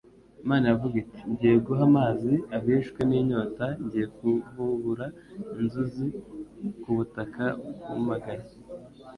Imana 0.43 0.63
iravuga 0.65 0.95
iti, 1.03 1.19
“Ngiye 1.31 1.55
guha 1.65 1.81
amazi 1.89 2.33
abishwe 2.57 3.01
n'inyota, 3.09 3.65
ngiye 3.83 4.05
kuvubura 4.17 5.05
inzuzi 5.59 6.07
ku 6.81 6.89
butaka 6.97 7.43
bwumagaye 7.83 8.45